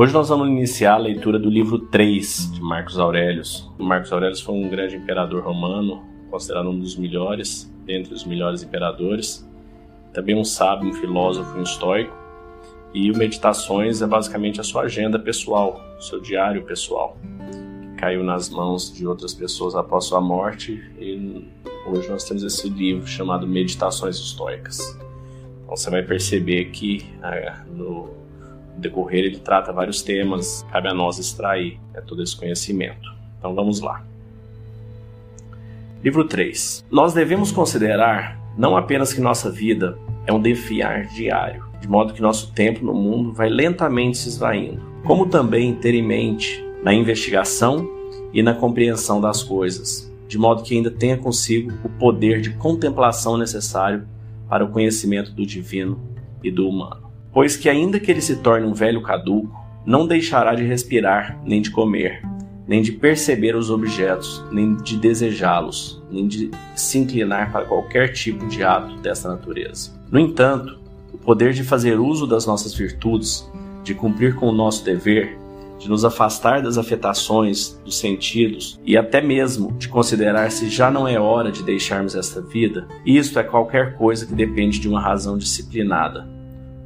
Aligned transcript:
Hoje 0.00 0.14
nós 0.14 0.30
vamos 0.30 0.48
iniciar 0.48 0.94
a 0.94 0.96
leitura 0.96 1.38
do 1.38 1.50
livro 1.50 1.78
3 1.78 2.52
de 2.54 2.62
Marcos 2.62 2.98
Aurelius. 2.98 3.70
Marcos 3.78 4.10
Aurelius 4.10 4.40
foi 4.40 4.54
um 4.54 4.66
grande 4.66 4.96
imperador 4.96 5.42
romano, 5.42 6.02
considerado 6.30 6.70
um 6.70 6.78
dos 6.78 6.96
melhores, 6.96 7.70
dentre 7.84 8.14
os 8.14 8.24
melhores 8.24 8.62
imperadores. 8.62 9.46
Também 10.14 10.34
um 10.34 10.42
sábio, 10.42 10.88
um 10.88 10.94
filósofo, 10.94 11.54
um 11.58 11.62
estoico. 11.62 12.16
E 12.94 13.10
o 13.10 13.18
Meditações 13.18 14.00
é 14.00 14.06
basicamente 14.06 14.58
a 14.58 14.64
sua 14.64 14.84
agenda 14.84 15.18
pessoal, 15.18 15.78
seu 16.00 16.18
diário 16.18 16.64
pessoal, 16.64 17.18
que 17.82 18.00
caiu 18.00 18.24
nas 18.24 18.48
mãos 18.48 18.90
de 18.90 19.06
outras 19.06 19.34
pessoas 19.34 19.74
após 19.74 20.06
sua 20.06 20.18
morte. 20.22 20.82
E 20.98 21.46
hoje 21.86 22.08
nós 22.08 22.24
temos 22.24 22.42
esse 22.42 22.70
livro 22.70 23.06
chamado 23.06 23.46
Meditações 23.46 24.16
Estoicas. 24.16 24.98
Então 25.62 25.76
você 25.76 25.90
vai 25.90 26.02
perceber 26.02 26.70
que 26.70 27.04
ah, 27.22 27.66
no 27.70 28.19
decorrer 28.80 29.24
ele 29.24 29.38
trata 29.38 29.72
vários 29.72 30.02
temas, 30.02 30.66
cabe 30.72 30.88
a 30.88 30.94
nós 30.94 31.18
extrair 31.18 31.78
né, 31.92 32.00
todo 32.00 32.22
esse 32.22 32.36
conhecimento. 32.36 33.12
Então 33.38 33.54
vamos 33.54 33.80
lá. 33.80 34.04
Livro 36.02 36.24
3. 36.24 36.84
Nós 36.90 37.12
devemos 37.12 37.52
considerar 37.52 38.40
não 38.56 38.76
apenas 38.76 39.12
que 39.12 39.20
nossa 39.20 39.50
vida 39.50 39.98
é 40.26 40.32
um 40.32 40.40
defiar 40.40 41.06
diário, 41.06 41.64
de 41.80 41.88
modo 41.88 42.12
que 42.14 42.22
nosso 42.22 42.52
tempo 42.52 42.84
no 42.84 42.94
mundo 42.94 43.32
vai 43.32 43.48
lentamente 43.48 44.18
se 44.18 44.28
esvaindo, 44.28 44.80
como 45.04 45.26
também 45.26 45.74
ter 45.74 45.94
em 45.94 46.02
mente 46.02 46.64
na 46.82 46.94
investigação 46.94 47.88
e 48.32 48.42
na 48.42 48.54
compreensão 48.54 49.20
das 49.20 49.42
coisas, 49.42 50.10
de 50.26 50.38
modo 50.38 50.62
que 50.62 50.74
ainda 50.74 50.90
tenha 50.90 51.16
consigo 51.16 51.72
o 51.84 51.88
poder 51.88 52.40
de 52.40 52.50
contemplação 52.50 53.36
necessário 53.36 54.06
para 54.48 54.64
o 54.64 54.70
conhecimento 54.70 55.32
do 55.32 55.44
divino 55.44 56.00
e 56.42 56.50
do 56.50 56.68
humano 56.68 57.09
pois 57.32 57.56
que 57.56 57.68
ainda 57.68 58.00
que 58.00 58.10
ele 58.10 58.20
se 58.20 58.36
torne 58.36 58.66
um 58.66 58.74
velho 58.74 59.02
caduco, 59.02 59.58
não 59.84 60.06
deixará 60.06 60.54
de 60.54 60.62
respirar, 60.62 61.40
nem 61.44 61.62
de 61.62 61.70
comer, 61.70 62.22
nem 62.66 62.82
de 62.82 62.92
perceber 62.92 63.56
os 63.56 63.70
objetos, 63.70 64.44
nem 64.52 64.76
de 64.76 64.96
desejá-los, 64.96 66.02
nem 66.10 66.28
de 66.28 66.50
se 66.74 66.98
inclinar 66.98 67.50
para 67.50 67.64
qualquer 67.64 68.12
tipo 68.12 68.46
de 68.46 68.62
ato 68.62 68.96
dessa 68.98 69.28
natureza. 69.28 69.90
No 70.10 70.20
entanto, 70.20 70.78
o 71.12 71.18
poder 71.18 71.52
de 71.52 71.64
fazer 71.64 71.98
uso 71.98 72.26
das 72.26 72.46
nossas 72.46 72.74
virtudes, 72.74 73.50
de 73.82 73.94
cumprir 73.94 74.36
com 74.36 74.46
o 74.46 74.52
nosso 74.52 74.84
dever, 74.84 75.36
de 75.80 75.88
nos 75.88 76.04
afastar 76.04 76.60
das 76.60 76.76
afetações 76.76 77.80
dos 77.84 77.98
sentidos 77.98 78.78
e 78.84 78.98
até 78.98 79.22
mesmo 79.22 79.72
de 79.72 79.88
considerar 79.88 80.50
se 80.52 80.68
já 80.68 80.90
não 80.90 81.08
é 81.08 81.18
hora 81.18 81.50
de 81.50 81.62
deixarmos 81.62 82.14
esta 82.14 82.40
vida, 82.42 82.86
isto 83.04 83.38
é 83.38 83.42
qualquer 83.42 83.96
coisa 83.96 84.26
que 84.26 84.34
depende 84.34 84.78
de 84.78 84.88
uma 84.88 85.00
razão 85.00 85.38
disciplinada, 85.38 86.28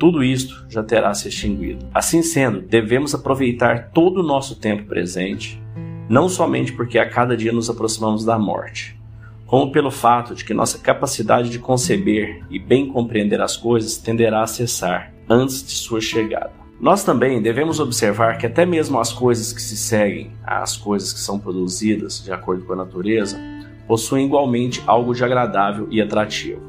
tudo 0.00 0.24
isto 0.24 0.64
já 0.66 0.82
terá 0.82 1.12
se 1.12 1.28
extinguido. 1.28 1.84
Assim 1.92 2.22
sendo, 2.22 2.62
devemos 2.62 3.14
aproveitar 3.14 3.90
todo 3.90 4.20
o 4.20 4.26
nosso 4.26 4.58
tempo 4.58 4.86
presente, 4.86 5.62
não 6.08 6.26
somente 6.26 6.72
porque 6.72 6.98
a 6.98 7.06
cada 7.06 7.36
dia 7.36 7.52
nos 7.52 7.68
aproximamos 7.68 8.24
da 8.24 8.38
morte, 8.38 8.98
como 9.44 9.70
pelo 9.70 9.90
fato 9.90 10.34
de 10.34 10.42
que 10.42 10.54
nossa 10.54 10.78
capacidade 10.78 11.50
de 11.50 11.58
conceber 11.58 12.42
e 12.48 12.58
bem 12.58 12.88
compreender 12.88 13.42
as 13.42 13.58
coisas 13.58 13.98
tenderá 13.98 14.42
a 14.42 14.46
cessar 14.46 15.12
antes 15.28 15.62
de 15.62 15.72
sua 15.72 16.00
chegada. 16.00 16.52
Nós 16.80 17.04
também 17.04 17.42
devemos 17.42 17.78
observar 17.78 18.38
que 18.38 18.46
até 18.46 18.64
mesmo 18.64 18.98
as 18.98 19.12
coisas 19.12 19.52
que 19.52 19.60
se 19.60 19.76
seguem 19.76 20.32
às 20.42 20.78
coisas 20.78 21.12
que 21.12 21.20
são 21.20 21.38
produzidas 21.38 22.24
de 22.24 22.32
acordo 22.32 22.64
com 22.64 22.72
a 22.72 22.76
natureza 22.76 23.38
possuem 23.86 24.24
igualmente 24.24 24.82
algo 24.86 25.14
de 25.14 25.22
agradável 25.22 25.86
e 25.90 26.00
atrativo. 26.00 26.62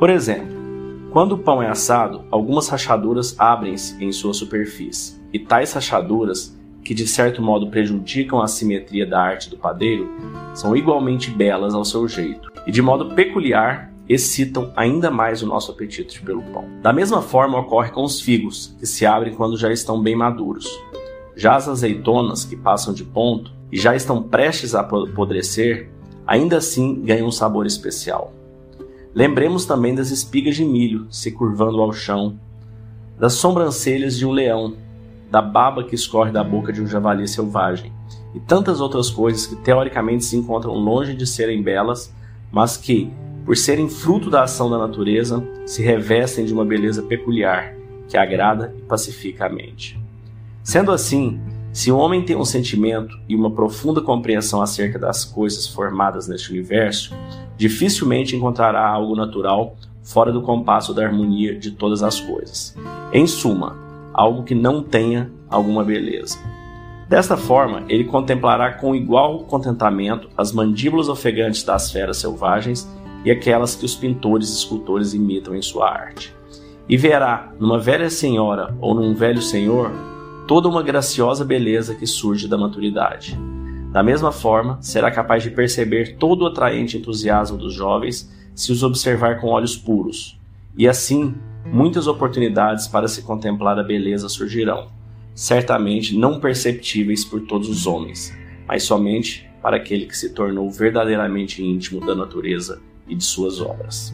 Por 0.00 0.10
exemplo, 0.10 0.55
quando 1.16 1.32
o 1.32 1.38
pão 1.38 1.62
é 1.62 1.66
assado, 1.70 2.26
algumas 2.30 2.68
rachaduras 2.68 3.34
abrem-se 3.38 4.04
em 4.04 4.12
sua 4.12 4.34
superfície, 4.34 5.18
e 5.32 5.38
tais 5.38 5.72
rachaduras, 5.72 6.54
que 6.84 6.92
de 6.92 7.06
certo 7.06 7.40
modo 7.40 7.70
prejudicam 7.70 8.42
a 8.42 8.46
simetria 8.46 9.06
da 9.06 9.18
arte 9.18 9.48
do 9.48 9.56
padeiro, 9.56 10.10
são 10.52 10.76
igualmente 10.76 11.30
belas 11.30 11.72
ao 11.72 11.86
seu 11.86 12.06
jeito, 12.06 12.52
e 12.66 12.70
de 12.70 12.82
modo 12.82 13.14
peculiar 13.14 13.90
excitam 14.06 14.70
ainda 14.76 15.10
mais 15.10 15.42
o 15.42 15.46
nosso 15.46 15.72
apetite 15.72 16.20
pelo 16.20 16.42
pão. 16.52 16.66
Da 16.82 16.92
mesma 16.92 17.22
forma 17.22 17.58
ocorre 17.58 17.92
com 17.92 18.04
os 18.04 18.20
figos, 18.20 18.76
que 18.78 18.84
se 18.86 19.06
abrem 19.06 19.34
quando 19.34 19.56
já 19.56 19.72
estão 19.72 20.02
bem 20.02 20.14
maduros. 20.14 20.68
Já 21.34 21.56
as 21.56 21.66
azeitonas, 21.66 22.44
que 22.44 22.56
passam 22.56 22.92
de 22.92 23.04
ponto 23.04 23.50
e 23.72 23.78
já 23.78 23.96
estão 23.96 24.22
prestes 24.22 24.74
a 24.74 24.80
apodrecer, 24.80 25.88
ainda 26.26 26.58
assim 26.58 27.00
ganham 27.00 27.28
um 27.28 27.32
sabor 27.32 27.64
especial. 27.64 28.35
Lembremos 29.16 29.64
também 29.64 29.94
das 29.94 30.10
espigas 30.10 30.56
de 30.56 30.62
milho 30.62 31.06
se 31.08 31.32
curvando 31.32 31.80
ao 31.80 31.90
chão, 31.90 32.38
das 33.18 33.32
sobrancelhas 33.32 34.14
de 34.14 34.26
um 34.26 34.30
leão, 34.30 34.74
da 35.30 35.40
baba 35.40 35.82
que 35.82 35.94
escorre 35.94 36.30
da 36.30 36.44
boca 36.44 36.70
de 36.70 36.82
um 36.82 36.86
javali 36.86 37.26
selvagem, 37.26 37.90
e 38.34 38.40
tantas 38.40 38.78
outras 38.78 39.08
coisas 39.08 39.46
que 39.46 39.56
teoricamente 39.56 40.22
se 40.22 40.36
encontram 40.36 40.74
longe 40.74 41.14
de 41.14 41.26
serem 41.26 41.62
belas, 41.62 42.14
mas 42.52 42.76
que, 42.76 43.10
por 43.46 43.56
serem 43.56 43.88
fruto 43.88 44.28
da 44.28 44.42
ação 44.42 44.68
da 44.68 44.76
natureza, 44.76 45.42
se 45.64 45.82
revestem 45.82 46.44
de 46.44 46.52
uma 46.52 46.66
beleza 46.66 47.02
peculiar 47.02 47.74
que 48.06 48.18
agrada 48.18 48.74
e 48.76 48.82
pacifica 48.82 49.46
a 49.46 49.48
mente. 49.48 49.98
Sendo 50.62 50.92
assim, 50.92 51.40
se 51.76 51.92
o 51.92 51.98
homem 51.98 52.22
tem 52.22 52.34
um 52.34 52.44
sentimento 52.44 53.18
e 53.28 53.36
uma 53.36 53.50
profunda 53.50 54.00
compreensão 54.00 54.62
acerca 54.62 54.98
das 54.98 55.26
coisas 55.26 55.66
formadas 55.68 56.26
neste 56.26 56.50
universo, 56.50 57.14
dificilmente 57.54 58.34
encontrará 58.34 58.88
algo 58.88 59.14
natural 59.14 59.76
fora 60.02 60.32
do 60.32 60.40
compasso 60.40 60.94
da 60.94 61.04
harmonia 61.04 61.54
de 61.54 61.72
todas 61.72 62.02
as 62.02 62.18
coisas. 62.18 62.74
Em 63.12 63.26
suma, 63.26 63.76
algo 64.14 64.42
que 64.42 64.54
não 64.54 64.82
tenha 64.82 65.30
alguma 65.50 65.84
beleza. 65.84 66.38
Desta 67.10 67.36
forma, 67.36 67.84
ele 67.90 68.04
contemplará 68.04 68.72
com 68.72 68.94
igual 68.94 69.40
contentamento 69.40 70.30
as 70.34 70.52
mandíbulas 70.52 71.10
ofegantes 71.10 71.62
das 71.62 71.92
feras 71.92 72.16
selvagens 72.16 72.88
e 73.22 73.30
aquelas 73.30 73.74
que 73.74 73.84
os 73.84 73.94
pintores 73.94 74.48
e 74.48 74.54
escultores 74.54 75.12
imitam 75.12 75.54
em 75.54 75.60
sua 75.60 75.90
arte. 75.90 76.34
E 76.88 76.96
verá, 76.96 77.52
numa 77.60 77.78
velha 77.78 78.08
senhora 78.08 78.74
ou 78.80 78.94
num 78.94 79.12
velho 79.12 79.42
senhor, 79.42 80.15
toda 80.46 80.68
uma 80.68 80.82
graciosa 80.82 81.44
beleza 81.44 81.94
que 81.94 82.06
surge 82.06 82.46
da 82.46 82.56
maturidade. 82.56 83.38
Da 83.92 84.02
mesma 84.02 84.30
forma, 84.30 84.78
será 84.80 85.10
capaz 85.10 85.42
de 85.42 85.50
perceber 85.50 86.16
todo 86.16 86.42
o 86.42 86.46
atraente 86.46 86.96
entusiasmo 86.96 87.56
dos 87.56 87.72
jovens 87.74 88.30
se 88.54 88.70
os 88.70 88.82
observar 88.82 89.40
com 89.40 89.48
olhos 89.48 89.76
puros. 89.76 90.38
E 90.76 90.86
assim, 90.86 91.34
muitas 91.64 92.06
oportunidades 92.06 92.86
para 92.86 93.08
se 93.08 93.22
contemplar 93.22 93.78
a 93.78 93.82
beleza 93.82 94.28
surgirão, 94.28 94.88
certamente 95.34 96.16
não 96.16 96.38
perceptíveis 96.38 97.24
por 97.24 97.40
todos 97.42 97.68
os 97.68 97.86
homens, 97.86 98.32
mas 98.68 98.82
somente 98.82 99.48
para 99.60 99.76
aquele 99.76 100.06
que 100.06 100.16
se 100.16 100.32
tornou 100.32 100.70
verdadeiramente 100.70 101.62
íntimo 101.62 102.04
da 102.04 102.14
natureza 102.14 102.80
e 103.08 103.14
de 103.14 103.24
suas 103.24 103.60
obras. 103.60 104.12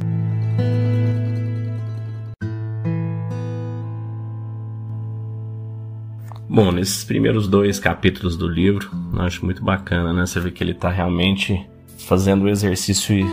Bom, 6.55 6.71
nesses 6.71 7.03
primeiros 7.03 7.49
dois 7.49 7.79
capítulos 7.79 8.37
do 8.37 8.47
livro, 8.47 8.91
eu 9.15 9.23
acho 9.23 9.43
muito 9.43 9.65
bacana, 9.65 10.13
né? 10.13 10.27
Você 10.27 10.39
vê 10.39 10.51
que 10.51 10.63
ele 10.63 10.73
está 10.73 10.91
realmente 10.91 11.67
fazendo 12.07 12.43
o 12.43 12.49
exercício 12.51 13.27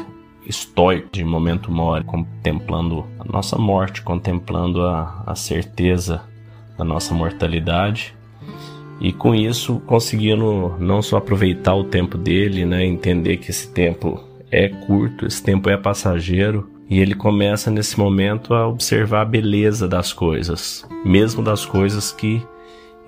estoico 0.46 1.10
de 1.12 1.26
momento 1.26 1.70
mori, 1.70 2.06
contemplando 2.06 3.06
a 3.20 3.30
nossa 3.30 3.58
morte, 3.58 4.02
contemplando 4.04 4.84
a, 4.84 5.22
a 5.28 5.36
certeza 5.36 6.22
da 6.78 6.86
nossa 6.86 7.14
mortalidade 7.14 8.16
e 9.02 9.12
com 9.12 9.36
isso 9.36 9.82
conseguindo 9.86 10.78
não 10.80 11.02
só 11.02 11.18
aproveitar 11.18 11.76
o 11.76 11.84
tempo 11.84 12.18
dele, 12.18 12.64
né, 12.64 12.86
entender 12.86 13.36
que 13.36 13.52
esse 13.52 13.70
tempo 13.70 14.24
é 14.50 14.70
curto, 14.70 15.26
esse 15.26 15.44
tempo 15.44 15.70
é 15.70 15.76
passageiro 15.76 16.70
e 16.90 17.02
ele 17.02 17.16
começa 17.16 17.70
nesse 17.70 18.00
momento 18.00 18.54
a 18.54 18.66
observar 18.66 19.24
a 19.24 19.26
beleza 19.26 19.90
das 19.90 20.14
coisas, 20.14 20.88
mesmo 21.04 21.44
das 21.44 21.66
coisas 21.66 22.14
que 22.14 22.42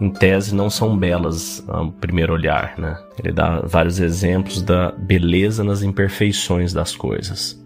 em 0.01 0.09
tese, 0.09 0.55
não 0.55 0.67
são 0.67 0.97
belas 0.97 1.63
ao 1.67 1.91
primeiro 1.91 2.33
olhar, 2.33 2.73
né? 2.77 2.97
Ele 3.19 3.31
dá 3.31 3.61
vários 3.61 3.99
exemplos 3.99 4.63
da 4.63 4.91
beleza 4.91 5.63
nas 5.63 5.83
imperfeições 5.83 6.73
das 6.73 6.95
coisas. 6.95 7.63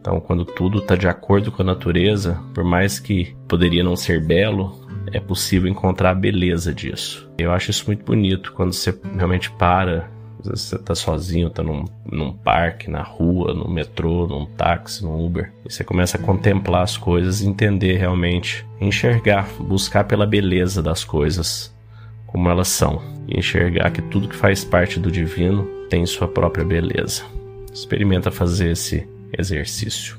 Então, 0.00 0.20
quando 0.20 0.44
tudo 0.44 0.78
está 0.78 0.94
de 0.94 1.08
acordo 1.08 1.50
com 1.50 1.62
a 1.62 1.64
natureza, 1.64 2.40
por 2.54 2.62
mais 2.62 3.00
que 3.00 3.36
poderia 3.48 3.82
não 3.82 3.96
ser 3.96 4.24
belo, 4.24 4.80
é 5.12 5.18
possível 5.18 5.68
encontrar 5.68 6.10
a 6.10 6.14
beleza 6.14 6.72
disso. 6.72 7.28
Eu 7.36 7.52
acho 7.52 7.72
isso 7.72 7.84
muito 7.88 8.04
bonito 8.04 8.52
quando 8.52 8.72
você 8.72 8.96
realmente 9.16 9.50
para, 9.50 10.08
você 10.44 10.76
está 10.76 10.94
sozinho, 10.94 11.48
está 11.48 11.62
num, 11.62 11.84
num 12.04 12.32
parque, 12.32 12.90
na 12.90 13.02
rua, 13.02 13.54
no 13.54 13.68
metrô, 13.68 14.26
num 14.26 14.46
táxi, 14.46 15.04
num 15.04 15.24
Uber, 15.24 15.52
e 15.64 15.72
você 15.72 15.84
começa 15.84 16.16
a 16.16 16.20
contemplar 16.20 16.82
as 16.82 16.96
coisas 16.96 17.42
entender 17.42 17.96
realmente, 17.96 18.66
enxergar, 18.80 19.48
buscar 19.58 20.04
pela 20.04 20.26
beleza 20.26 20.82
das 20.82 21.04
coisas 21.04 21.72
como 22.26 22.48
elas 22.48 22.68
são 22.68 23.00
e 23.28 23.38
enxergar 23.38 23.90
que 23.90 24.02
tudo 24.02 24.28
que 24.28 24.36
faz 24.36 24.64
parte 24.64 24.98
do 24.98 25.10
divino 25.10 25.64
tem 25.88 26.04
sua 26.06 26.26
própria 26.26 26.64
beleza. 26.64 27.24
Experimenta 27.72 28.30
fazer 28.30 28.72
esse 28.72 29.08
exercício. 29.38 30.18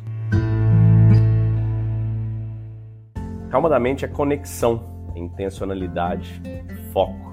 Calma 3.49 3.69
da 3.69 3.79
mente 3.79 4.05
é 4.05 4.07
conexão, 4.07 4.83
é 5.15 5.19
intencionalidade, 5.19 6.41
foco 6.91 7.32